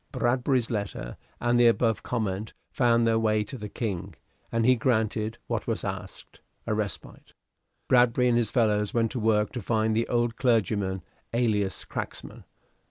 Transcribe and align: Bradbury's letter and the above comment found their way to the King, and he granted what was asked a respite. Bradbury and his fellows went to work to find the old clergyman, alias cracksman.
Bradbury's 0.11 0.71
letter 0.71 1.15
and 1.39 1.59
the 1.59 1.67
above 1.67 2.01
comment 2.01 2.55
found 2.71 3.05
their 3.05 3.19
way 3.19 3.43
to 3.43 3.55
the 3.55 3.69
King, 3.69 4.15
and 4.51 4.65
he 4.65 4.75
granted 4.75 5.37
what 5.45 5.67
was 5.67 5.83
asked 5.83 6.41
a 6.65 6.73
respite. 6.73 7.33
Bradbury 7.87 8.27
and 8.27 8.35
his 8.39 8.49
fellows 8.49 8.95
went 8.95 9.11
to 9.11 9.19
work 9.19 9.51
to 9.51 9.61
find 9.61 9.95
the 9.95 10.07
old 10.07 10.37
clergyman, 10.37 11.03
alias 11.35 11.85
cracksman. 11.85 12.45